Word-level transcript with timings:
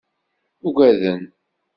Ugaden. 0.67 1.21